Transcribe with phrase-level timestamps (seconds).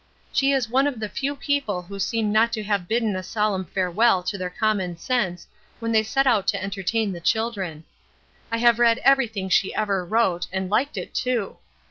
[0.33, 3.65] "She is one of the few people who seem not to have bidden a solemn
[3.65, 5.45] farewell to their common sense
[5.77, 7.83] when they set out to entertain the children.
[8.51, 11.57] I have read everything she ever wrote, and liked it, too.